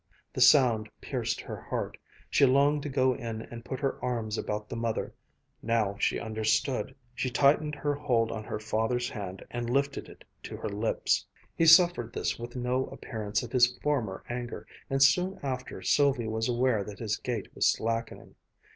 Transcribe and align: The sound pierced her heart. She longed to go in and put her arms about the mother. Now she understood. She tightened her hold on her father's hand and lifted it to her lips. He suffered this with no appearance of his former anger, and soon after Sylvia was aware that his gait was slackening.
The 0.33 0.41
sound 0.41 0.89
pierced 0.99 1.41
her 1.41 1.61
heart. 1.61 1.95
She 2.27 2.43
longed 2.47 2.81
to 2.81 2.89
go 2.89 3.13
in 3.13 3.43
and 3.43 3.63
put 3.63 3.79
her 3.81 4.03
arms 4.03 4.35
about 4.35 4.67
the 4.67 4.75
mother. 4.75 5.13
Now 5.61 5.95
she 5.99 6.19
understood. 6.19 6.95
She 7.13 7.29
tightened 7.29 7.75
her 7.75 7.93
hold 7.93 8.31
on 8.31 8.43
her 8.43 8.57
father's 8.59 9.11
hand 9.11 9.45
and 9.51 9.69
lifted 9.69 10.09
it 10.09 10.23
to 10.41 10.57
her 10.57 10.69
lips. 10.69 11.27
He 11.55 11.67
suffered 11.67 12.13
this 12.13 12.39
with 12.39 12.55
no 12.55 12.87
appearance 12.87 13.43
of 13.43 13.51
his 13.51 13.77
former 13.77 14.23
anger, 14.27 14.65
and 14.89 15.03
soon 15.03 15.37
after 15.43 15.83
Sylvia 15.83 16.31
was 16.31 16.49
aware 16.49 16.83
that 16.83 16.97
his 16.97 17.17
gait 17.17 17.53
was 17.53 17.67
slackening. 17.67 18.33